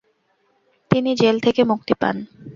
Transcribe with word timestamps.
তিনি 0.91 1.11
জেল 1.15 1.35
থেকে 1.45 1.61
মুক্তি 1.63 1.93
পান। 2.01 2.15